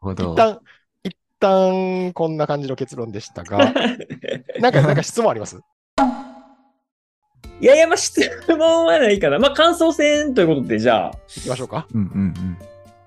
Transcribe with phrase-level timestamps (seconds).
[0.00, 0.32] ほど。
[0.32, 0.60] 一旦、
[1.04, 3.72] 一旦こんな感じの結論でしたが、
[4.60, 5.58] なんか、なんか質問あります？
[7.60, 9.38] いやいや、まあ、質問はないかな。
[9.38, 11.86] まあ、感想戦ということで、じゃあ、行きましょうか。
[11.92, 12.56] うんうんうん。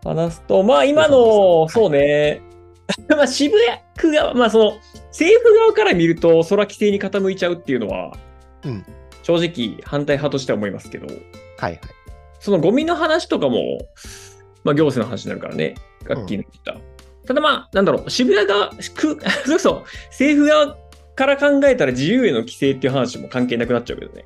[0.04, 2.42] 話すと、まあ、今の、そうね、
[3.10, 4.72] まあ、渋谷区側、まあ、その、
[5.08, 8.12] 政府側から見ると、空規制に傾いちゃうっていうのは、
[8.64, 8.86] うん
[9.24, 11.18] 正直、反対派としては思いますけど、はい
[11.58, 11.80] はい。
[12.42, 13.80] そのゴミの話とかも、
[14.64, 15.76] まあ、行政の話になるからね、
[16.06, 16.76] 楽器の言った。
[17.28, 20.78] ただまあ、なんだろう、渋谷が、く それこそ、政府側
[21.16, 24.26] から考えたら自由への規制っていう話も関係なくなっちゃうけどね。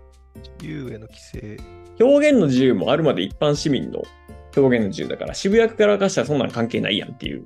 [0.62, 1.58] 遊への規制。
[2.00, 4.04] 表現の自由もあるまで一般市民の
[4.56, 7.46] 表現の自由だから、渋谷区からかしたらそんなん関係ないやんっていう。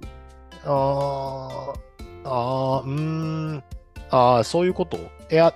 [0.66, 1.80] あー、
[2.26, 3.00] あー、うー
[3.56, 3.64] ん。
[4.10, 4.98] あー、そういうこと？
[5.32, 5.54] いや、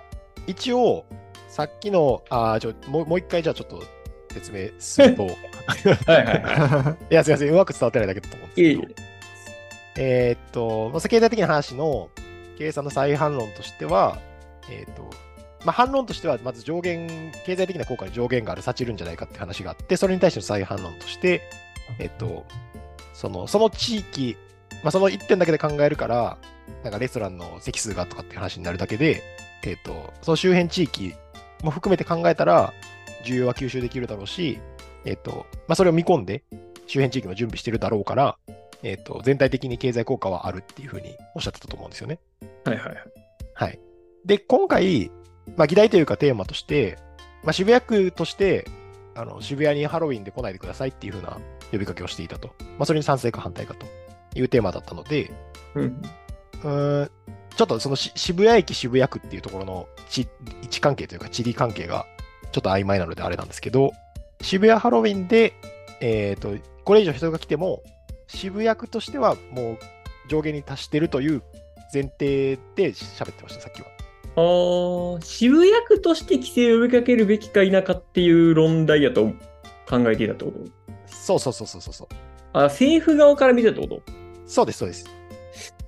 [0.47, 1.05] 一応、
[1.47, 3.83] さっきの、あーちょもうもう一回じゃあちょっと
[4.35, 6.43] 説明すると、 いはいはい。
[6.43, 8.81] はや、すいません、うまく伝わってないだけだと思うんですけど。
[8.81, 8.95] い
[9.97, 10.29] え。
[10.29, 10.31] え。
[10.33, 12.09] ーっと、まあ、経済的な話の
[12.57, 14.19] 計算の再反論としては、
[14.69, 15.09] えーっと、
[15.63, 21.41] まあ、反論としては、まず上限、経済的な効果に上限がある、さちるんじゃないかって話があって、それに対しての再反論として、
[21.99, 22.45] えーっと、
[23.13, 24.37] その、その地域、
[24.83, 26.37] まあ、その1点だけで考えるから、
[26.83, 29.23] なんかレストランの席数がとかって話になるだけで、
[29.63, 31.15] えーっと、その周辺地域
[31.63, 32.73] も含めて考えたら、
[33.25, 34.59] 需要は吸収できるだろうし、
[35.03, 36.43] えーっと、まあ、それを見込んで、
[36.87, 38.37] 周辺地域も準備してるだろうから、
[38.83, 42.19] えっ、と、全体的に経済効果はあるっていうふうにおっしゃってたと思うんですよね。
[42.63, 42.97] はいはいはい。
[43.53, 43.79] はい。
[44.25, 45.11] で、今回、
[45.57, 46.97] まあ、議題というかテーマとして、
[47.43, 48.65] まあ、渋谷区として、
[49.15, 51.39] あの、渋谷にハロウィンで来ないでくださいっていうふうな
[51.71, 52.49] 呼びかけをしていたと。
[52.77, 53.85] まあ、それに賛成か反対かと
[54.35, 55.31] いうテーマだったので、
[55.75, 56.01] うん。
[56.63, 57.11] うーん、
[57.55, 60.27] ちょっとそのし渋谷駅渋谷区っていうところの地位
[60.65, 62.05] 置関係というか地理関係が
[62.55, 63.91] ちょっと曖昧なのであれなんですけど、
[64.39, 65.51] 渋谷ハロウィンで、
[65.99, 67.83] えっ、と、これ以上人が来ても、
[68.27, 69.77] 渋谷区としてはもう
[70.29, 71.43] 上限に達してるという
[71.93, 73.87] 前提で喋ってました、さっきは。
[74.37, 79.25] あー渋谷区として規制を呼びかけるべきか否かっていう論題やと
[79.89, 80.59] 考えていたってこと？
[81.07, 82.07] そうそうそうそうそうそう。
[82.53, 84.01] あ、政府側から見たってこと？
[84.47, 85.05] そうです、そうです。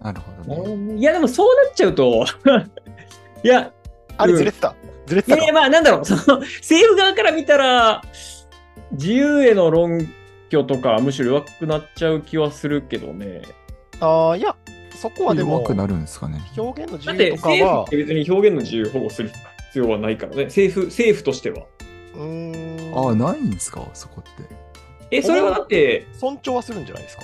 [0.01, 0.99] なるほどね。
[0.99, 2.25] いや、でもそうなっちゃうと、
[3.43, 3.71] いや、
[4.17, 4.75] あれ、うんずれてた？
[5.05, 5.43] ずれてたか？
[5.43, 8.01] いやいや、まあ、なんだろう、その、政府側から見たら、
[8.91, 10.07] 自由への論
[10.49, 13.41] 拠とか、むしろ弱くなっちゃう気はするけどね。
[13.99, 14.55] ああ、いや、
[14.95, 16.41] そこはでも弱、くなるんですかね。
[16.57, 19.29] 表現のだって、自由とかは政府っ、て別に表現の自由を保護する
[19.67, 20.45] 必要はないからね。
[20.45, 21.65] 政府、政府としては。
[22.15, 24.55] うーん、ああ、ないんですか、そこって。
[25.11, 27.23] え、それはだって、尊重はするんじゃないですか？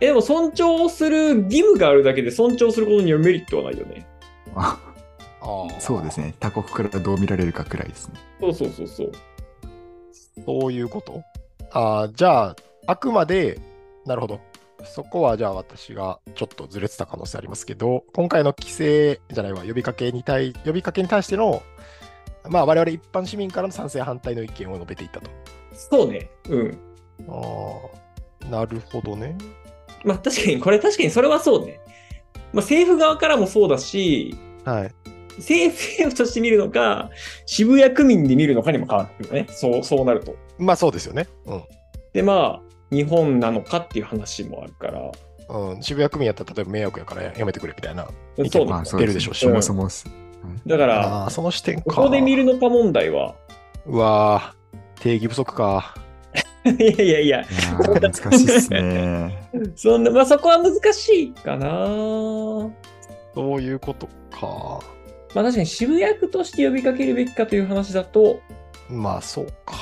[0.00, 4.06] え、でも尊重する義務があるだけで尊重することによるメリットはないよね。
[5.40, 6.34] あああそうですね。
[6.40, 8.14] 他国からどう見られるかくらいですね。
[8.40, 9.12] そうそうそうそう。
[10.44, 11.22] そういうこと？
[11.70, 13.58] ああ、じゃあ、あくまで、
[14.04, 14.40] なるほど。
[14.84, 21.62] そこはじゃあ私がちょっとずれてた可能性ありますけど、今回の規制じゃないわ、呼びかけに対、呼びかけに対しての、
[22.48, 25.30] まあ我々一般市民からの賛成反対の意見を述べていたと。
[25.72, 26.30] そうね。
[26.48, 26.78] うん。
[27.28, 27.32] あ
[28.44, 29.36] あ、なるほどね。
[30.04, 31.80] まあ確かに、これ確かにそれはそうね。
[32.52, 34.94] まあ政府側からもそうだし、はい。
[35.38, 37.10] 政府政府として見るのか、
[37.46, 39.52] 渋谷区民で見るのかにも変わってくるよね。
[39.52, 40.34] そう、そうなると。
[40.58, 41.26] まあそうですよね。
[41.46, 41.62] うん。
[42.12, 45.12] で、まあ、日本なのかっていう話もあるから。
[45.48, 48.08] うん、渋谷区民やったら例えば迷惑やからやめてくれみたいな。
[48.50, 49.06] そうまあ、ですそうですね。
[49.06, 50.06] 出るでしょうしそもそもす。
[50.66, 52.02] だから、その視点こか。
[52.02, 53.34] こで見るのか問題は。
[53.86, 55.94] うわー定義不足か。
[56.66, 59.48] いやいやいや、いやー難しいですね。
[59.76, 61.86] そんな、まあそこは難しいかな。
[61.86, 62.70] そ
[63.36, 64.80] ういうことか。
[65.34, 68.40] まあ確かに渋谷区として呼びかけるべきかという話だと、
[68.88, 69.74] まあそうか。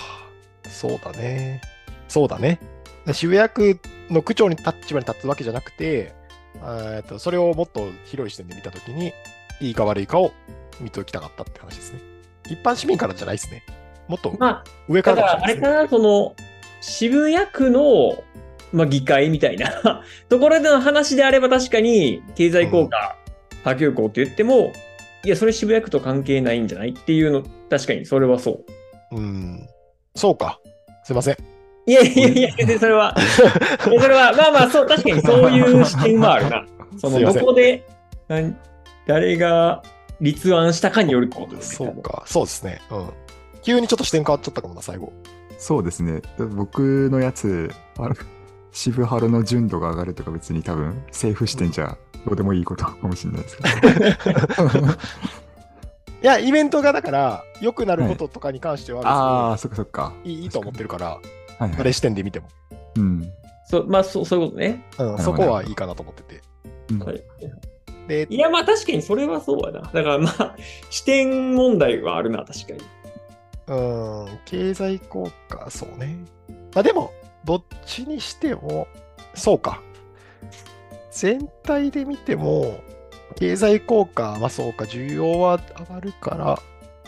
[0.68, 1.60] そうだね。
[2.08, 2.58] そうだね。
[3.06, 6.14] で渋谷区の区長に立場に立つわけじゃなくて、
[6.56, 9.12] えーとそれをもっと広い視点で見たときに、
[9.60, 10.32] いいか悪いかを
[10.80, 12.00] 見ておきたかったって話ですね。
[12.48, 13.62] 一般市民からじゃないですね。
[14.08, 16.36] もっとまあ、上かららあかもしれかな、その、
[16.80, 18.22] 渋谷区の、
[18.72, 23.16] まあ、議会みたいな ところでの話であれば確かに経済効果、
[23.62, 24.72] 波及効って言っても、
[25.24, 26.90] いや、それ渋谷区と関係ないんじゃない？
[26.90, 28.62] っていうの、確かにそれはそ
[29.12, 29.16] う。
[29.16, 29.68] うん。
[30.14, 30.60] そうか。
[31.04, 31.36] すいません。
[31.86, 33.20] いやいやいや、全然それは、い
[33.94, 36.64] やそれは、まあまあ、そう、確かにそういう視点はあるな。
[36.96, 37.84] その、どこで、
[39.06, 39.82] 誰が
[40.20, 41.92] 立案したかによるってことですね。
[41.94, 42.22] そうか。
[42.26, 42.80] そうですね。
[42.90, 43.10] うん。
[43.62, 45.12] 急にちょっと視点変わっちゃったかもな、最後。
[45.58, 46.22] そうですね。
[46.56, 48.14] 僕のやつ、あの
[48.72, 53.68] 渋ハロの純度が上がるとか別に多分政府視点じゃどうでもいいことかもしれないですけど。
[56.22, 60.12] いや、イベントがだから、良くなることとかに関してはああ、別そっかそっか。
[60.24, 62.48] にいい,、いいと思ってるから、はいはいあれ視点で見ても。
[62.96, 63.30] うん。
[63.66, 64.84] そう、まあ、そう、そういうことね。
[64.98, 66.42] うん、どそこはいいかなと思ってて。
[66.90, 67.22] うんはい
[68.08, 69.80] で、いや、まあ確かにそれはそうやな。
[69.80, 70.56] だからまあ、
[70.90, 72.80] 視点問題はあるな、確かに。
[73.66, 76.18] うん、経済効果、そうね。
[76.74, 77.12] まあでも、
[77.44, 78.88] どっちにしても、
[79.34, 79.80] そうか。
[81.14, 82.82] 全体で見ても、
[83.36, 86.58] 経済効果、まあそうか、需要は上がるから、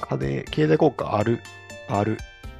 [0.00, 1.40] 金、経済効果ある、
[1.88, 2.16] ある。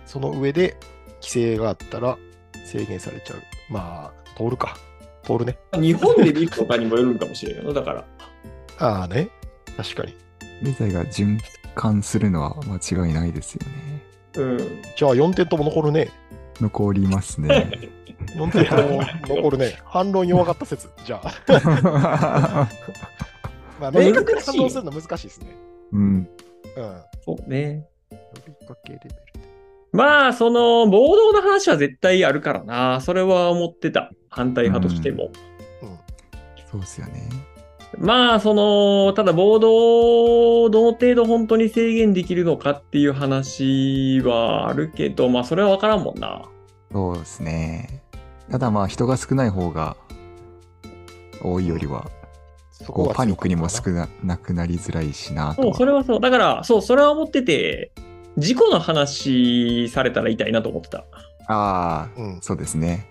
[0.07, 0.77] その上で、
[1.21, 2.19] 規制があったら
[2.65, 3.43] 制限されちゃう。
[3.71, 4.77] まあ、通るか。
[5.23, 5.57] 通るね。
[5.75, 7.73] 日本で見るとかにもよるんかもしれんよ。
[7.73, 8.05] だから。
[8.79, 9.29] ああね。
[9.77, 10.15] 確かに。
[10.65, 11.39] 経済が循
[11.75, 14.03] 環するのは間違いないですよね。
[14.37, 14.59] うん。
[14.97, 16.11] じゃあ4点とも残るね。
[16.61, 17.91] 残りますね。
[18.37, 19.79] 4点とも残るね。
[19.85, 20.89] 反論弱かった説。
[21.05, 22.69] じゃあ。
[23.81, 25.47] まあ、明確に反論するの難しいですね。
[25.93, 26.03] うん。
[26.03, 26.29] うん。
[27.25, 27.87] そうね。
[28.11, 28.17] 呼
[28.47, 29.23] びかけレベルで。
[29.93, 33.01] まあ、その、暴動の話は絶対あるからな。
[33.01, 34.11] それは思ってた。
[34.31, 35.31] 反対派としても。
[36.71, 37.29] そうですよね。
[37.99, 46.43] まあ、その、ただ暴動をどの程度本当に制限できるのかっていう話はあるけど、まあ、それはわからんもんな。
[46.93, 48.03] そうですね。
[48.51, 49.97] ただまあ人が少ない方が
[51.43, 52.11] 多いよりは、
[52.71, 55.77] そこうパニックにも少少ななくなりづらいしなとそう、は。
[55.77, 56.21] それはそう。
[56.21, 57.93] だから、そう、それは思ってて、
[58.37, 61.05] 事故の話されたら痛いなと思ってた。
[61.49, 62.41] ああ、うん。
[62.41, 63.09] そうですね。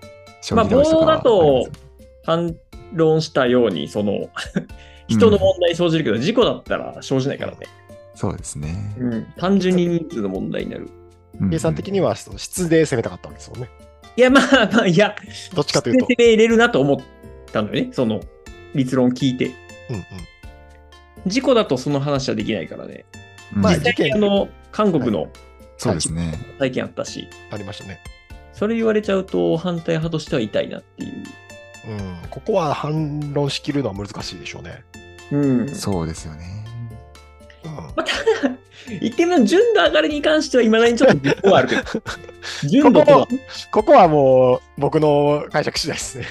[0.51, 1.77] まあ、暴動だとあ
[2.25, 2.55] 反
[2.93, 4.29] 論したように、その、
[5.07, 7.67] 人の問題生じるけど、事故だったら生じないからね。
[8.13, 8.95] そうですね。
[8.99, 9.25] うん。
[9.37, 10.87] 単純に人数の問題になる。
[11.39, 13.69] うん計算的にはその質で攻めたかったわけですもんね。
[14.17, 15.15] いや、まあまあ、いや、
[15.53, 16.15] どっちかというと攻。
[16.17, 16.97] めれるなと思っ
[17.51, 17.89] たのよね。
[17.91, 18.21] その、
[18.73, 19.47] 立論聞いて。
[19.89, 20.03] うんうん。
[21.25, 23.05] 事故だとその話はできないからね。
[23.55, 25.27] うんまあ実際にあの、韓国の
[25.77, 26.39] そうですね。
[26.59, 27.99] 体験あったし、ありましたね。
[28.53, 31.23] それ言われちゃうと反対派としては痛いなっていう。
[31.89, 32.29] うん。
[32.29, 34.83] ここは反論しきるのは難しいでしょうね。
[35.31, 35.75] うん。
[35.75, 36.64] そうですよね。
[37.65, 37.75] うん。
[37.75, 38.55] まあ、ただ、
[39.01, 41.81] 一点目の純度上がりに関しては、いまだにちょっと疑問はあるけど。
[42.69, 43.27] 純度とは、
[43.71, 46.25] ここはもう僕の解釈次第ですね。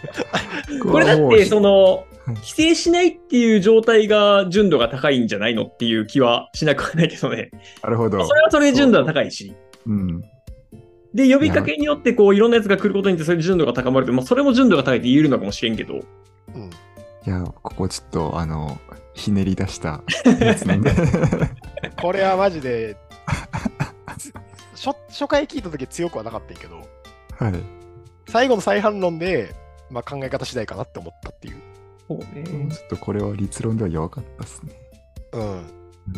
[0.82, 7.50] これだって、そのうん、規制しないっていう状態が純度が高いんじゃないのっていう気はしなくはないけどね。
[7.82, 8.34] なるほどそ。
[8.34, 9.54] れはそれで純度は高いし。
[9.86, 10.22] うん。
[11.14, 15.98] で、呼びかけによって、こう、いろんなやつが来ることによって、それで純度が高まるって、まあ、それも純度が高いって言えるのかもしれんけど、う
[16.58, 16.70] ん。
[17.26, 18.78] いや、ここちょっと、あの、
[19.14, 20.02] ひねり出した
[20.40, 20.92] やつなんで。
[22.00, 22.96] これはマジで、
[24.74, 26.76] 初初回聞いた時強くはなかったけど、
[27.38, 27.54] はい。
[28.28, 29.54] 最後の再反論で、
[29.90, 31.56] まあ、考え方次第かなって思ったっていう。
[32.06, 32.44] そうね。
[32.70, 34.72] ちょっとこれは立論では弱かったですね。
[35.32, 35.42] うん。
[35.42, 35.54] う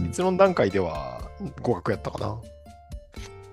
[0.00, 1.22] ん結論段階では
[1.62, 2.18] 合格やったか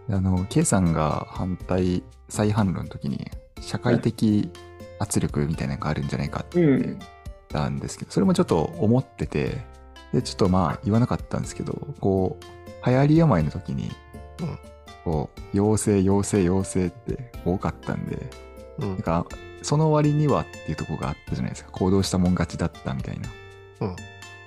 [0.10, 0.18] な。
[0.18, 3.32] あの、K さんが反対、再反論の時に、
[3.62, 4.52] 社会的
[5.00, 6.98] 圧力みたいなのがあるんじゃないかってうん言っ
[7.56, 9.64] たんですけど、それもちょっと思ってて、
[10.14, 13.92] で、ちょっとまあ言わなかったんですけど、こう、流行り病の時に、
[14.42, 14.60] うん
[15.04, 18.18] こう、陽性、陽性、陽性って多かったんで、
[18.80, 18.98] うんなん。
[18.98, 19.26] か、
[19.62, 21.72] その割にはっていうところがあったじゃないですか。
[21.72, 23.30] 行動したもん勝ちだったみたいな。
[23.82, 23.96] うん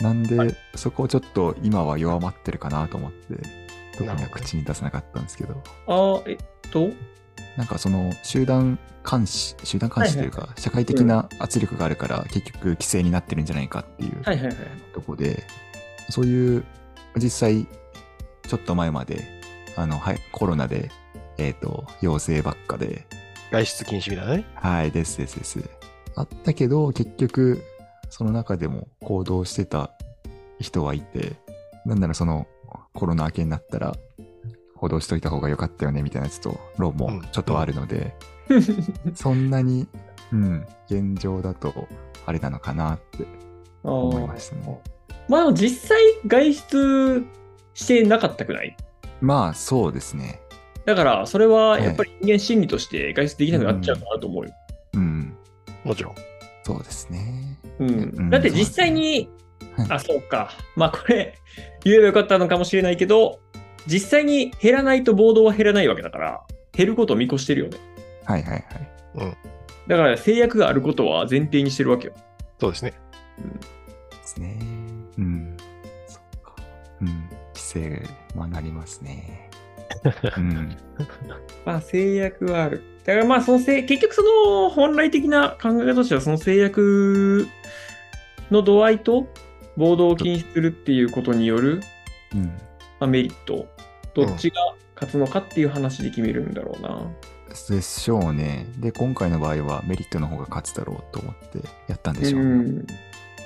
[0.01, 3.35] なんで、はいそこをちょっと今は弱まってるかなと思って、
[3.97, 6.37] 特には口に出さなかったんですけど、ああ、えっ
[6.71, 6.91] と、
[7.59, 14.23] なんかその集団監視、集団監視というか、社会的な圧力があるから、結局規制になってるんじゃないかっていう。
[14.95, 15.43] とこで、
[16.09, 16.65] そういう、
[17.17, 17.67] 実際、
[18.47, 19.27] ちょっと前まで、
[19.75, 20.93] あの、はい、コロナで、
[21.37, 23.09] えっ、と、陽性ばっかで、
[23.51, 24.45] 外出禁止みたいなね。
[24.55, 25.59] はい、ですですです。
[26.15, 27.65] あったけど、結局、
[28.09, 29.91] その中でも行動してた
[30.61, 31.33] 人はいて、
[31.85, 32.47] なんならその
[32.95, 33.97] コロナ明けになったら、
[34.79, 38.15] 行動しといた方が良かったよねみたいなやつと論もちょっとあるので、
[39.15, 39.89] そんなに、
[40.33, 41.89] うん、現状だと
[42.27, 43.27] あれなのかなって
[43.83, 44.81] 思いましたね。
[45.29, 47.23] まあ実際外出
[47.75, 48.77] してなかったくない？
[49.21, 50.41] まあ、そうですね。
[50.85, 54.53] だからそれはやっぱり人間心理として外出できなくなっちゃうかなと思うよ。
[54.95, 55.37] うん、
[55.85, 56.15] もちろん。
[56.63, 57.59] そうですね。
[57.79, 59.29] うんうんだって実際に、
[59.77, 60.51] はいあ、そうか。
[60.77, 61.39] まあこれ
[61.85, 63.41] 言えばよかったのかもしれないけど、
[63.89, 66.43] 実際に減らないと暴動は減らないわけだから、
[66.73, 67.79] 減ることを見越してるよね。
[68.25, 69.37] はいはいはい。
[69.89, 72.13] だから制約があることは前提にしてるわけよ。
[72.61, 72.93] そうですね。
[74.11, 74.59] ですね。
[75.17, 75.57] うん。
[76.07, 76.55] そっか。
[77.01, 77.09] うん。
[77.09, 77.21] 規
[77.55, 78.03] 制
[78.37, 79.49] はなりますね。
[80.37, 80.77] うん。
[81.65, 82.83] まあ制約はある。
[83.05, 87.49] だからまあそのせい結局その本来的な考え方としてはその制約
[88.51, 89.27] の度合いと
[89.79, 91.81] 暴動を禁止するっていうことによる、
[92.35, 92.45] うん。
[93.01, 93.69] まあ、メリット、
[94.27, 94.57] どっちが
[94.95, 97.11] 勝つのかっていう話で決めるんだろうな。
[97.69, 98.67] でしょうね。
[98.79, 102.43] で、今回の場合はメリットの方が勝つだろうと思ってやったんでしょう。
[102.43, 102.87] ん。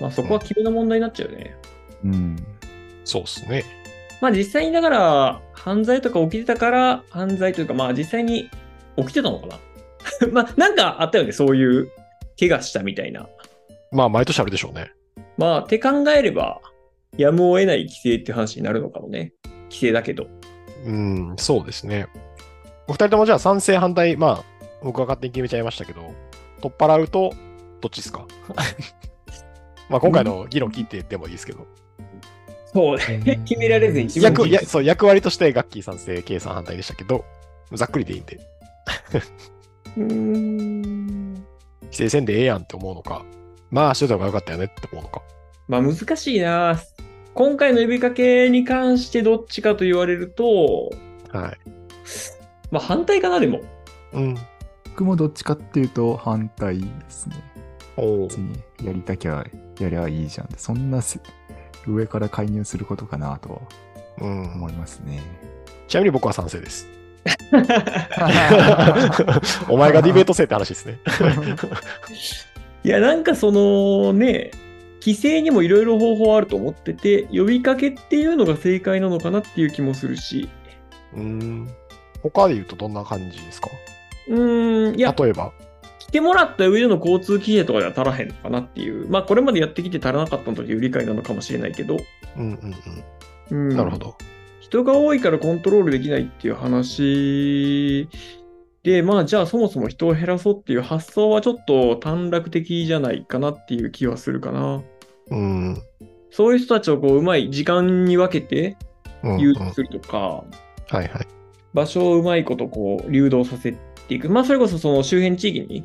[0.01, 1.57] まあそこは急な問題になっちゃうよね。
[2.05, 2.37] うん。
[3.05, 3.65] そうですね。
[4.21, 8.51] まあ実際にだから、犯罪とか起きてたから、犯罪というか、まあ実際に
[8.97, 9.59] 起きてたのかな。
[10.33, 11.91] まあなんかあったよね、そういう
[12.39, 13.29] 怪我したみたいな。
[13.93, 14.91] まあ、毎年あるでしょうね。
[15.37, 16.61] まあって考えれば、
[17.19, 19.33] やむを得ない規制って話になるのかもね。
[19.65, 20.27] 規制だけど。
[20.85, 22.09] うん、そうですね。
[22.89, 24.45] お二人ともじゃあ賛成反対、まあ、
[24.83, 26.13] 僕は勝手に決めちゃいましたけど、
[26.61, 27.33] 取っ払うと、
[27.81, 28.27] どっちですか？
[29.89, 31.67] まあ今回の議論聞いてでもいいですけど。
[32.73, 33.41] そうね。
[33.45, 37.25] 決められずに役やそう役割としてガッキー賛成、さん反対でしたけど、
[37.73, 38.41] ざっくりでいいんで、
[39.97, 41.35] うーん。
[41.35, 41.45] 規
[41.93, 43.25] 制せんでええやんって思うのか、
[43.71, 45.23] まあ、しといた方がよかったよねって思うのか。
[45.69, 46.81] まあ難しいな。
[47.35, 50.93] 今回の呼びかけに関してどっちかと言われると、
[51.31, 51.59] はい。
[52.71, 53.63] まあ反対かな、でも。
[54.13, 54.37] うん。
[54.91, 57.37] 僕もどっちかっていうと反対ですね。
[57.97, 59.45] お別にやりたきゃ
[59.79, 60.59] やりゃいいじゃんって。
[60.59, 61.21] そんなせ
[61.87, 63.61] 上から介入することかなとは
[64.21, 64.53] うん。
[64.53, 65.23] 思いますね。
[65.89, 66.89] ちなみに僕は賛成です。
[69.69, 70.99] お前がディベートせえって話ですね。
[72.85, 74.51] いや、なんかそのね、
[75.05, 80.49] 規制にもいろいろ方法あると思ってて、呼びかけっていうのが正解なのかなっていう気もするし。
[81.17, 81.69] うん。
[82.23, 83.69] 他で言うとどんな感じですか？
[84.29, 85.53] うーん、いや、例えば。
[85.99, 89.09] 来てもらった上での交通規制とかでは足らへんのかなっていう。
[89.09, 91.97] まあ、これまでやってきて足らなかったのという理解なのかもしれないけど。
[92.37, 92.57] うんうんう
[93.51, 93.77] うんん。
[93.77, 93.99] なるほ。
[93.99, 94.17] ど。
[94.61, 98.09] 人が多いからコントロールできないっていう話
[98.83, 104.83] で、まあ、じゃあそもそも人を減らそうっていう発想はちょっと短絡的じゃないかなっていう気はするかな。
[105.31, 105.83] うん。
[106.31, 108.77] そういう人たちをこう、うまい時間に分けて
[109.23, 110.45] うん誘うん導するとか、は
[110.95, 111.09] いはい。
[111.75, 113.73] 場所をうまいことこう、流動させ
[114.09, 114.29] ていく。
[114.29, 115.85] まあ、それこそその周辺地域に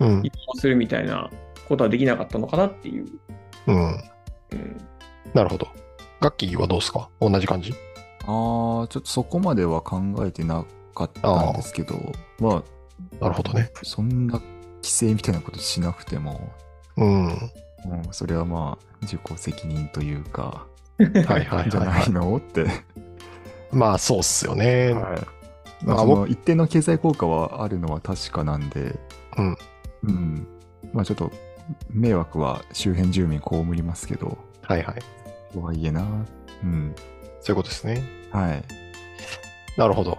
[0.00, 0.30] うん移。
[0.30, 1.30] 動するみたいな
[1.68, 3.06] ことはできなかったのかなっていう。
[3.66, 3.90] うん。
[4.52, 4.76] うん、
[5.34, 5.68] なるほど。
[6.20, 7.10] ガッキーはどうですか？
[7.20, 7.72] 同じ感じ？
[7.72, 10.64] ああ、ちょっとそこまでは考えてな
[10.98, 11.94] かったんですけど、
[12.40, 12.62] ま
[13.20, 13.70] あ、なるほどね。
[13.82, 14.40] そんな
[14.82, 16.50] 規制みたいなことしなくても、
[16.96, 17.26] うん。
[17.28, 17.38] う
[18.10, 20.66] それはまあ、自己責任というか、
[20.98, 22.36] いはいはい、じゃなはいの？
[22.36, 22.66] って。
[23.70, 24.92] まあそうっすよね。
[24.92, 25.20] はい。
[25.84, 28.98] ままああ、その一定の経済効果はあるのは確かなんで、
[29.36, 29.56] うん。
[30.02, 30.46] うん。
[30.92, 31.30] まあちょっと、
[31.90, 35.54] 迷惑は周辺住民被りますけど、はいはい。
[35.54, 36.02] とはいえな、
[36.64, 36.94] うん。
[37.40, 38.02] そういうことですね。
[38.32, 38.64] はい。
[39.76, 40.18] なるほど。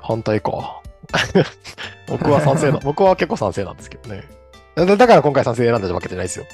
[0.00, 0.82] 反対か。
[2.06, 4.24] 僕は賛成な、 僕は結構賛成なんですけどね。
[4.74, 6.46] だだから今回賛成選んだわけじゃないですよ。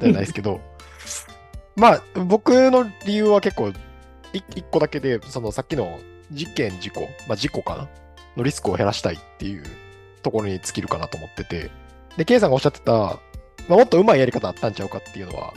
[0.00, 0.60] じゃないですけど。
[1.76, 3.72] まあ、僕の理由は結構、い
[4.54, 5.98] 一個だけで、そのさっきの
[6.30, 7.88] 事件、事故、まあ事故かな
[8.36, 9.64] のリスクを減らしたいっていう
[10.22, 11.70] ところに尽きるかなと思ってて。
[12.16, 13.18] で、K さんがおっしゃってた、ま
[13.70, 15.54] あ、もっとうまいやり方あったんちゃうかっていうのは、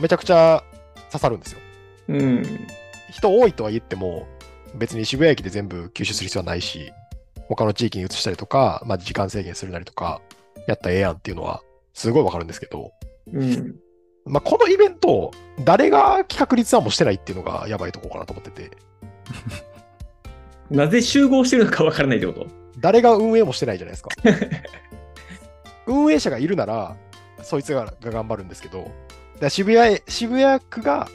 [0.00, 0.62] めちゃくちゃ
[1.10, 1.60] 刺さるんですよ。
[2.08, 2.66] うん。
[3.10, 4.26] 人多いとは言っても、
[4.74, 6.92] 別に渋谷駅で全部吸収する必要はないし、
[7.48, 10.20] 他の地域に移したりとか、まあ、時間制限するなりとか、
[10.66, 11.62] やったらええやんっていうのは、
[11.92, 12.92] すごいわかるんですけど、
[13.32, 13.76] うん。
[14.24, 15.30] まあ、このイベント、
[15.64, 18.70] 誰が企画立案もしてないっていうのがやばいところかなと思ってて、
[20.70, 22.46] なぜ集合してるのかわからないってこと？
[22.80, 24.08] 誰が運営もしてないじゃないですか。
[25.86, 26.96] 運営者がいるなら、
[27.42, 28.90] そいつがが頑張るんですけど、
[29.40, 31.08] だ渋谷へ、渋谷区が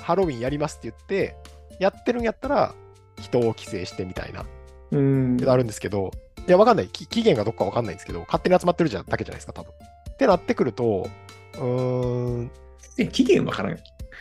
[0.00, 1.36] ハロウィンやりますって言って、
[1.78, 2.74] やってるんやったら、
[3.20, 4.44] 人を規制してみたいな、
[4.90, 5.44] うん。
[5.46, 6.10] あるんですけど、
[6.46, 6.88] いや、わかんない。
[6.88, 9.72] き期限がどっかわかんないんですけど、勝手に集まってるじゃだけじゃないですか、多分。
[9.72, 11.08] ってなってくると、
[11.54, 12.50] うーん、
[12.98, 13.78] え、期限わからん。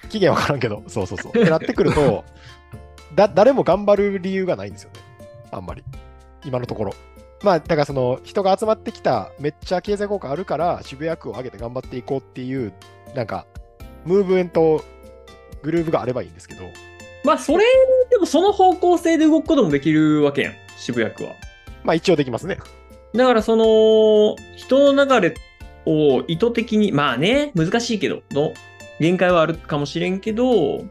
[0.10, 1.32] 期限わからんけど、そうそうそう。
[1.32, 2.24] ってなってくると、
[3.16, 5.00] だ、誰も頑張る理由がないんですよね。
[5.52, 5.84] あんまり。
[6.44, 6.94] 今のところ。
[7.44, 12.74] まあ、だからその、人が集まってきた、めっちゃ経済効果あるから、渋谷区を上げて頑張っていこうっていう、
[13.14, 13.46] なんか、
[14.06, 14.84] ムーブメント、
[15.62, 16.64] グルーヴがあればいいんですけど、
[17.24, 17.66] まあ、それ、で
[18.26, 21.32] もその方向性で動くこともできるわけやん、渋谷区は。
[21.84, 22.58] まあ一応できますね。
[23.14, 25.36] だから、その、人の流れ
[25.86, 28.54] を意図的に、まあね、難しいけど、の
[29.00, 30.90] 限界はあるかもしれんけど、うん。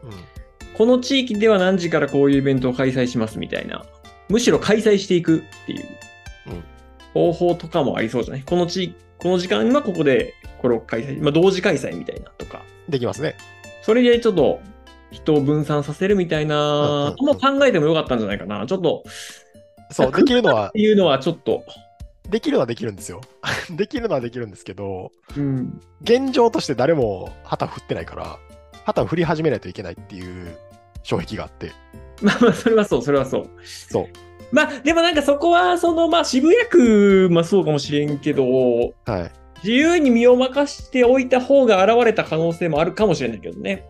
[0.73, 3.85] この地域では何時からこういうイベントを開催しますみたいな。
[4.27, 5.85] むしろ開催していくっていう
[6.47, 6.63] うん
[7.13, 8.43] 方法とかもありそうじゃない？
[8.43, 12.63] この地域、この時間はここでこれを開催、まあ同時開催みたいなとか。
[12.89, 13.37] できますね。
[13.83, 14.59] それでちょっと
[15.15, 18.65] 人を分散させるみたいなうんうんうんのも考えてもよかったんじゃないかな。
[18.65, 19.03] ちょっと、
[19.91, 21.63] そう、できるのはっ、ていうのはちょっと、
[22.29, 23.21] できるのはできるんですよ。
[23.71, 25.79] できるのはできるんですけど、うん。
[26.01, 28.37] 現状として誰も旗振ってないから、
[28.85, 30.57] 旗を振り始めないといけないっていう
[31.03, 31.71] 障壁があって、
[32.21, 33.49] まあまあ、それはそう、それはそう。
[33.63, 34.05] そう。
[34.51, 38.45] まあ、でもなんかそこは、その、まあ、渋谷区、まあそうかもしれんけど、
[39.05, 39.31] はい。
[39.63, 43.85] 自由に身を任しておいた方が現れた可能性もあるかもしれないけどね。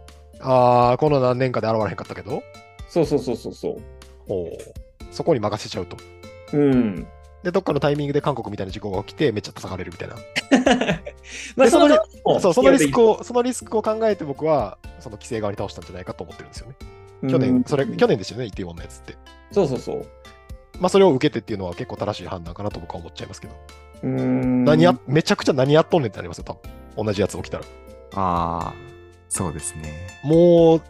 [0.45, 2.43] ああ、この何年かで現れへんかったけど、
[2.87, 3.81] そうそうそうそうそう。
[4.27, 4.57] お
[5.11, 5.97] そこに任せちゃうと。
[6.53, 7.07] うん。
[7.43, 10.15] で、どっかのタイミングで韓国みたいな事故が起きて、めっちゃ叩かれるみたいな。
[11.55, 11.95] まあ、でその
[12.39, 16.75] そう、そのリスクを、を、そのリスクを考えて僕は、その規制側に倒したんじゃないかと思ってるんですよね。
[17.29, 19.15] 去年、うんそれ、去年ですよね、イテウォンのやつって。
[19.51, 20.05] そうそうそう。
[20.79, 23.53] まあ、それを受けてっていうのは結構正しい判断かなと僕は思っちゃいますけど。
[24.03, 27.05] うーん何や、めちゃくちゃ何やっとんねんってなりますよ、多分。
[27.05, 27.63] 同じやつ起きたら。
[28.15, 28.73] ああ、
[29.35, 30.07] そうですね。
[30.23, 30.81] もう、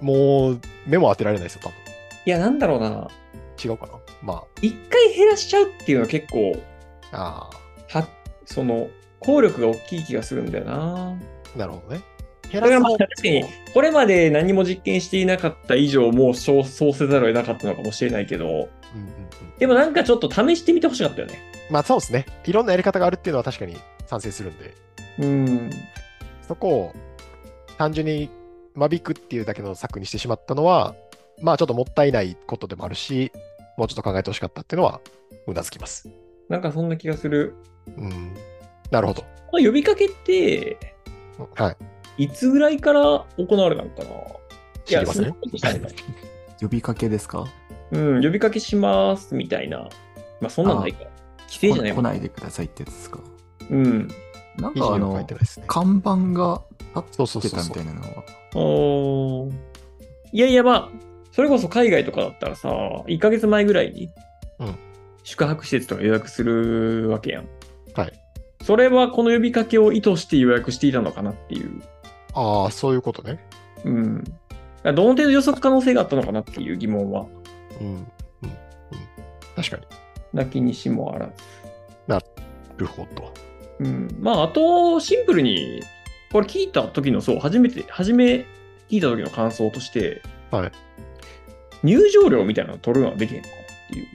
[0.00, 1.76] もう、目も当てられないですよ、多分。
[2.24, 3.08] いや、なんだろうな。
[3.62, 3.92] 違うかな。
[4.22, 6.56] ま一回減らしちゃうっていうのは結構、
[7.12, 7.50] あ、
[7.92, 8.08] あは、
[8.46, 8.88] その、
[9.20, 10.72] 効力が大きい気がするんだよな。
[10.74, 12.02] あ、なるほどね。
[12.50, 18.68] 減だからまあの確かに、これまで何も実験していなかった以上、もうそうそうせざるを得なかったのかもしれないけど、うんうんうん
[19.58, 21.38] でもなんかちょっと試してみてほしかったよね。
[21.70, 22.26] まあそうですね。
[22.44, 24.74] いろんなやり方があるっていうのは確かに賛成するんで、
[25.20, 25.70] うん。
[26.46, 26.94] そこを
[27.78, 28.30] 単純に
[28.74, 30.94] 間引くっていうだけの策にしてしまったのは、
[31.42, 33.32] まあちょっともったいないことでもあるし、
[33.76, 35.00] もうちょっと考えてほしかったっていうのは、
[35.46, 36.08] うなずきます。
[36.48, 37.54] なんかそんな気がする。
[37.96, 38.34] うん。
[38.90, 39.22] なるほど。
[39.50, 40.78] この呼びかけって、
[41.56, 41.76] は
[42.16, 42.24] い。
[42.24, 44.10] いつぐらいから行われたのかな
[44.84, 45.34] 知りません？
[46.60, 47.46] 呼びかけですか？
[47.90, 49.88] うん、呼びかけしますみたいな。
[50.40, 51.04] まあそんなんないか。
[51.48, 51.92] 規制じゃない。
[51.92, 53.18] 来ないでくださいってやつですか？
[53.70, 54.08] うん。
[54.58, 55.26] なんかあのね。
[55.66, 58.24] 看板が立ってそうそうたみたいなのは。
[58.54, 59.52] おー
[60.32, 60.88] いやいや、まあ、
[61.32, 62.68] それこそ海外とかだったらさ、
[63.06, 64.10] 1ヶ月前ぐらいに
[64.58, 64.74] うん、
[65.22, 67.48] 宿泊施設とか予約するわけやん。
[67.94, 68.12] はい。
[68.62, 71.82] それはこの呼びかけを意図して予約していたのかなっていう。
[72.34, 73.38] ああ、そういうことね。
[73.84, 74.24] うん。
[74.82, 77.26] どの程度予測可能性があったのかなっていう疑問は、
[77.80, 77.86] うん。
[77.86, 77.94] うん。
[77.94, 78.06] うん。
[79.56, 79.82] 確かに。
[80.32, 81.32] なきにしもあらず。
[82.06, 82.20] な
[82.76, 83.32] るほど。
[83.80, 84.08] うん。
[84.20, 85.82] まあ、あと、シンプルに、
[86.32, 88.24] これ聞いた時の、そう、初めて、初め
[88.90, 90.72] 聞いた時の感想として、はい。
[91.82, 94.06] 入場料みたいなの取るのはできへんのかなっていう。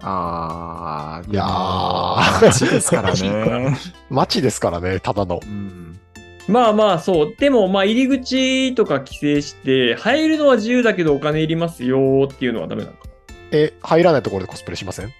[0.00, 3.76] あー、いやー街ですからね。
[4.10, 5.46] 街ですからね、ただのう。
[5.46, 5.98] ん。
[6.46, 7.34] まあまあそう。
[7.36, 13.00] でもまあ入り口とか規制して、入るのは自由だけどお金いりますよっていうのはダメなのか。
[13.50, 15.12] え、入らないところでコスプレしません？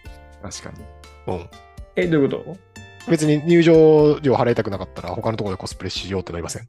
[0.42, 0.70] 確か
[1.26, 1.34] に。
[1.34, 1.46] うん。
[1.96, 2.56] え、どういうこと？
[3.08, 6.62] 別に入場料払いたくなかったら他のところでコスプレしようってなりません？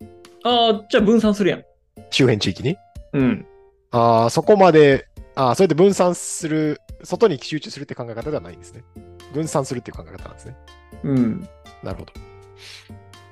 [0.44, 1.64] ああ、じゃあ分散するやん。
[2.10, 2.78] 周辺地域に？
[3.14, 3.46] うん。
[3.92, 8.84] ああ、そこまで、ああ、それで分散する、外に集中するって考え方ではないんですね。
[9.34, 10.56] 分散するっていう考え方なんですね。
[11.04, 11.48] うん。
[11.84, 12.14] なるほど。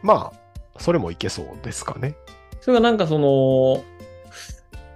[0.01, 2.15] まあ、それもいけそうですかね。
[2.61, 3.83] それがなんかその、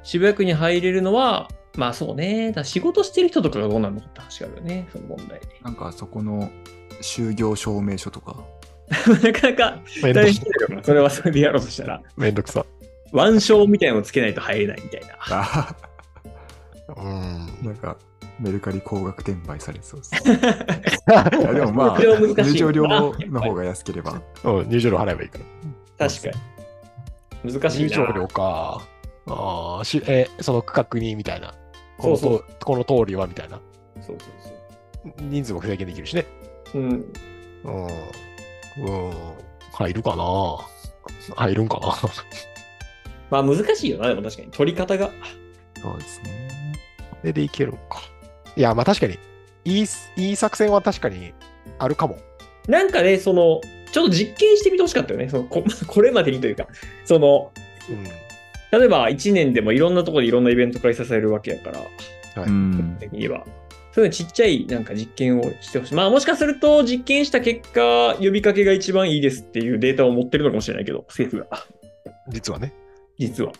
[0.03, 2.47] 渋谷区に入れるのは、まあそうね。
[2.47, 4.89] だから仕事してる人とかがどうなるのかって話があるよね。
[4.91, 5.39] その問題。
[5.63, 6.49] なんかそこの
[7.01, 8.37] 就業証明書とか。
[9.23, 10.13] なかなか大変。
[10.13, 10.83] だよな。
[10.83, 12.01] それはそれでやろうとしたら。
[12.17, 12.65] めんどくさ。
[13.13, 15.15] 腕章みたいなのつけないと入れないみたいな。
[15.29, 15.75] あ
[16.95, 17.47] うん。
[17.63, 17.97] なんか
[18.39, 20.15] メルカリ高額転売されそうです。
[21.39, 24.21] いやでもまあ、入場料の方が安ければ。
[24.43, 25.39] うん、入場料払えばいいか
[25.97, 26.09] ら。
[26.09, 26.29] 確か
[27.43, 27.53] に。
[27.53, 27.87] 難しいな。
[27.87, 28.81] 入場料か。
[29.27, 31.53] ああ、しえ、その区画にみたいな。
[31.97, 33.59] このそうそうとこの通りはみたいな。
[34.01, 34.27] そうそう
[35.03, 35.13] そう。
[35.19, 36.25] 人数も制限できるしね。
[36.75, 37.13] うん。
[37.63, 37.87] うん。
[37.87, 39.13] うん。
[39.73, 41.35] 入るかな？
[41.35, 41.95] 入るんかな？
[43.29, 44.51] まあ難しいよな、でも確かに。
[44.51, 45.11] 取り方が。
[45.81, 46.73] そうですね。
[47.11, 47.79] これでいけるんか。
[48.55, 49.17] いや、まあ確かに、
[49.65, 49.85] いい、
[50.17, 51.33] いい作戦は確かに
[51.79, 52.17] あるかも。
[52.67, 55.29] なんかね、その、ちょっと実験してみてほしかったよね。
[55.29, 56.67] そのこ これまでにというか、
[57.05, 57.51] その、
[57.89, 58.03] うん。
[58.79, 61.79] 例えば1年でもいろんなところでいろんなイベント開催されるわけやから、
[62.41, 62.97] はいうん。
[62.99, 63.45] 的には。
[63.93, 65.95] そういうちっちゃいなんか実験をしてほしい。
[65.95, 71.65] まあもしかすると実験した結果、呼びかけが一番いいですっていうデータを持ってるのかもしれないけど、政府が。
[72.29, 72.73] 実はね、
[73.17, 73.51] 実は。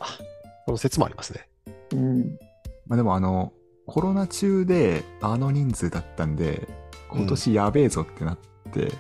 [0.66, 1.48] その説もありますね。
[1.94, 2.40] うん。
[2.88, 3.52] まあでもあの、
[3.86, 6.68] コロナ中であの人数だったんで、
[7.10, 8.38] 今年やべえぞってなっ
[8.72, 8.92] て、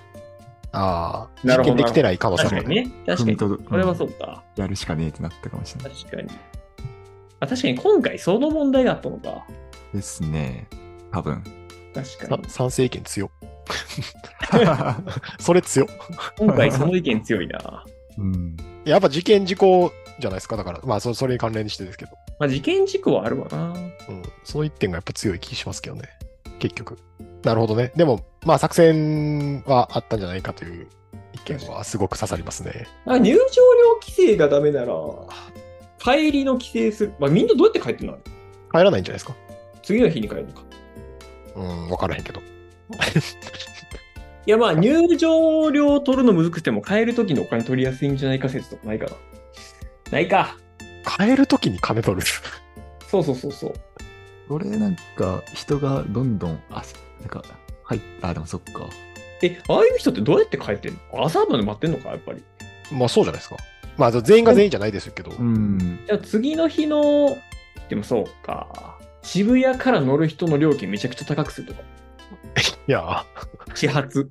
[0.73, 2.57] ああ、なるほど実験できてない可能性もね。
[2.57, 2.91] 確かにね。
[3.05, 3.59] 確かに。
[3.69, 4.43] それはそうか。
[4.55, 5.93] やるしかねえってなったかもしれない。
[5.93, 6.29] 確かに。
[7.39, 9.45] あ確かに今回その問題があったのか。
[9.93, 10.67] ですね。
[11.11, 11.43] 多分。
[11.93, 12.43] 確かに。
[12.45, 13.29] さ賛成意見強。
[15.39, 15.85] それ強。
[16.37, 17.85] 今回その意見強いな。
[18.17, 18.57] うん。
[18.85, 20.57] やっぱ事件事故じゃないですか？
[20.57, 23.73] だから、まあそそれに関連してですけど、まあ事件事故はあるわな。
[23.73, 23.77] う
[24.11, 26.03] ん、その一点がやっぱ強い気しますけどね。
[26.59, 26.97] 結局。
[27.43, 27.91] なるほどね。
[27.95, 30.87] でも、まあ作戦はあったんじゃないかという
[31.33, 32.87] 意見はすごく刺さりますね。
[33.05, 33.45] あ入場料
[34.01, 34.93] 規制がダメなら、
[35.99, 37.13] 帰りの規制する。
[37.19, 38.21] まあみんなどうやって帰ってんのあれ？
[38.73, 39.35] 入らないんじゃないですか？
[39.83, 40.61] 次の日に帰るのか。
[41.55, 42.41] うん、わからへんけど。
[44.45, 49.11] いや、まあ、入場料取るの難くても、買えるときのお金取りやすいんじゃないか説とかないかな。
[50.11, 50.57] ないか。
[51.17, 52.25] 変えるときに金取る？
[53.07, 53.73] そうそうそうそう。
[54.49, 56.83] これなんか人がどんどん、あ、
[57.19, 57.43] なんか、
[57.83, 58.89] はい、あ、でもそっか。
[59.41, 61.23] え、ああいう人ってどうやって帰ってんの？
[61.23, 62.43] 朝まで待ってんのか、やっぱり。
[62.91, 63.57] まあそうじゃないですか。
[63.97, 65.31] まあ全員が全員じゃないですけど。
[65.31, 65.99] うん。
[66.05, 67.37] じゃあ次の日の、
[67.89, 68.97] でもそうか。
[69.21, 71.81] 渋谷から乗る人の料金めちゃくちゃ高くするとか。
[72.87, 73.25] いや、
[73.75, 74.29] 始発。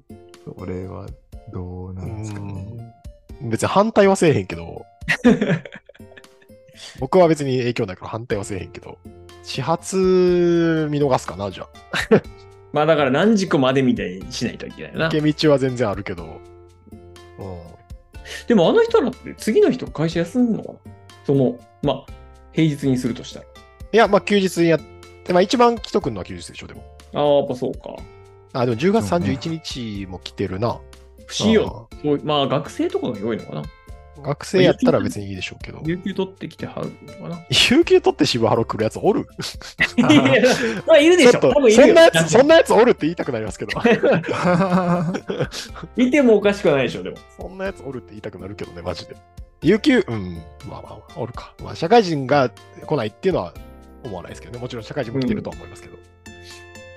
[0.59, 1.07] それは
[1.53, 2.94] どうなんですかね。
[3.42, 4.85] 別に反対はせえへんけど、
[6.98, 8.98] 僕は別に影響ないから反対はせえへんけど、
[9.42, 9.96] 始発
[10.90, 11.68] 見逃すかな、じゃあ。
[12.72, 15.07] まあだから何時個までみたいにしないといけないよな。
[15.09, 16.26] 受け道は全然あるけど、う
[16.94, 17.00] ん。
[18.46, 20.79] でもあの人らって次の人会社休んのかな？
[21.26, 22.12] その、まあ、
[22.53, 23.46] 平日にするとしたら。
[23.92, 24.81] いや、まあ休日にやっ
[25.24, 26.85] て、まあ一番来とくんのは休日でしょ、でも。
[27.12, 27.96] ああ、やっぱそうか。
[28.53, 30.81] あ、でも10月そうね31日も来てるな。
[31.26, 31.88] 不思議よ。
[32.24, 33.62] まあ学生とかが良いのかな
[34.22, 35.81] 学生やったら別にいいでしょうけど。
[35.85, 39.26] 有給取ってきてはるのかな 有給取って渋ハロ来るやつおる？
[39.96, 40.09] いや
[40.87, 41.33] まあいるでしょ。
[41.33, 41.88] ちょ多分いるよ。
[41.88, 43.72] そんなやつ、そんなやつおるって言いたくなりますけど。
[45.96, 47.16] いてもおかしくはないでしょ、でも。
[47.38, 49.16] そんなやつおるって言いたくなるけどね、マジで。
[49.62, 51.55] 有給、うん、まあまあまあ、おるか。
[51.62, 52.50] まあ、社会人が
[52.87, 53.55] 来ないっていうのは
[54.05, 54.59] 思わないですけどね。
[54.61, 55.97] もちろん社会人も来てるとは思いますけど。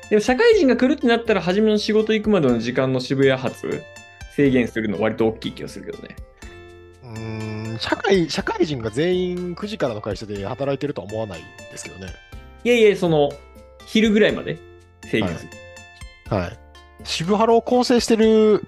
[0.10, 3.84] でも社会人が来るってなったら、初めの仕事行くまでの時間の渋谷発
[4.36, 6.16] 制限するの割と大きい気がするけどね。
[7.04, 12.13] うーん、社会、社会人が全員9時からの会社で働いてるとは思わないですけどね。
[12.63, 13.32] いやいや、その、
[13.86, 14.58] 昼ぐらいまで
[15.04, 15.52] 制限する。
[16.30, 16.60] はい。
[17.04, 18.63] 渋ハロを構成してる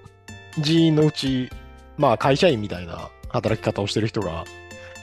[0.58, 1.50] 人員のうち、
[1.98, 4.46] まあ会社員みたいな働き方をしてる人が、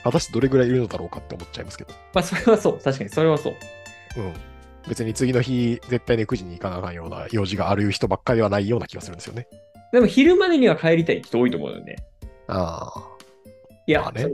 [0.03, 1.93] 果たしてどれぐらいいるのだろうかって思っちゃいますけど。
[2.15, 2.79] まあ、それはそう。
[2.79, 3.55] 確かに、それはそう。
[4.17, 4.33] うん。
[4.89, 9.47] 別に次の日、絶対に9時に行かなあかんような用事がある人ばっかりはないような気がするんですよね。
[9.93, 11.97] でも、昼までには帰りたい人多いと思うよね。
[12.49, 13.05] ああ。
[13.87, 14.27] いや、まあね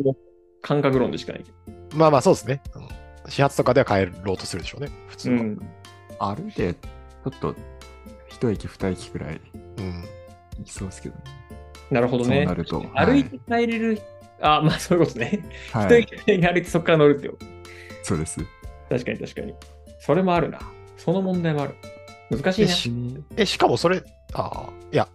[0.62, 1.96] 感覚論でしかないけど。
[1.96, 2.62] まあまあそうですね。
[2.74, 2.88] うん、
[3.30, 4.90] 始発とかでは帰ろうとするでしょうね。
[5.08, 5.36] 普通は。
[5.36, 5.58] うん。
[6.18, 7.54] 歩いて、ちょっと、
[8.28, 9.40] 一駅二駅くらい
[9.78, 10.04] うん。
[10.58, 11.22] 行きそうですけどね。
[11.90, 12.54] なるほどねそうな。
[12.54, 12.80] ると。
[12.94, 14.00] 歩いて帰れる、
[14.40, 15.44] あ、まあそういうことね。
[15.72, 17.36] はい、一はい駅に歩いてそこから乗るってよ。
[18.02, 18.40] そうです。
[18.88, 19.54] 確かに確かに。
[20.00, 20.60] それもあるな。
[20.96, 21.74] その問題もある。
[22.30, 22.72] 難しいな。
[22.72, 22.92] えし
[23.36, 24.02] え、しかもそれ、
[24.34, 25.08] ああ、いや、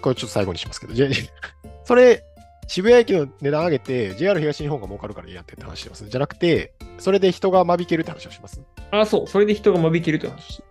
[0.00, 0.94] これちょっと最後にしますけど、
[1.84, 2.22] それ、
[2.66, 6.06] 渋谷駅の値段上げて、JR 東日本が儲かるからいいやってって話してます。
[6.06, 8.60] じゃなくて、それで人が間引けるって話をします。
[8.90, 9.26] あ、そう。
[9.26, 10.62] それで人が間引けるという話。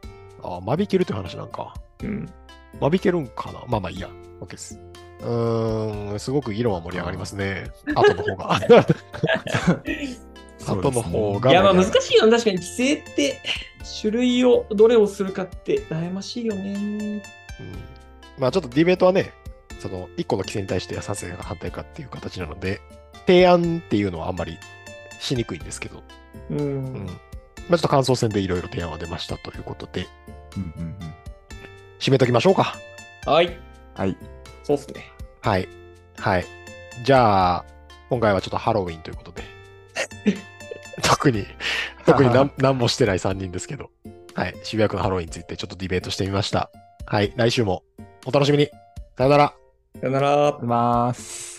[0.43, 1.73] ああ、間引けるって話なんか。
[2.03, 2.29] うん。
[2.79, 4.09] 間引けるんかなまあまあいいや。
[4.41, 4.79] OK です。
[5.21, 7.71] うーん、すごく議論は盛り上がりますね。
[7.95, 8.60] 後の方が。
[10.67, 11.51] 後の方が。
[11.51, 12.30] いや、まあ難しいよ。
[12.30, 13.41] 確かに規制って、
[14.01, 17.23] 種類をどれをするかって悩ましいよね。
[17.60, 17.97] うん
[18.38, 19.34] まあちょっとディベートはね、
[19.80, 22.82] その一個の規制に対して賛成か反対かっていう形なので、
[23.25, 24.58] 提案っていうのはあんまり
[25.19, 26.03] しにくいんですけど、
[26.51, 26.60] うん。
[26.60, 26.63] う
[26.99, 27.06] ん
[27.69, 30.08] まあちょっと感想戦でいろいろ提案は出ましたということで、
[30.56, 31.13] うんうんうん。
[31.99, 32.75] 締めときましょうか。
[33.25, 33.58] はい。
[33.95, 34.15] はい。
[34.67, 35.13] そうっすね。
[35.41, 35.69] はい。
[36.17, 36.45] はい。
[37.06, 37.65] じゃあ、
[38.10, 39.43] 今回はちょっとハロウィンということで。
[41.01, 41.45] 特に、
[42.06, 43.91] 特に何何 もしてない3人ですけど、
[44.36, 44.56] はい。
[44.63, 46.69] 渋谷区のハロウィンについてちょっとディベートしてみました。
[47.06, 47.32] はい。
[47.38, 47.84] 来週も
[48.25, 48.69] お楽しみに。
[49.17, 49.53] さよなら。
[50.01, 50.65] さよならい。
[50.65, 51.56] ます。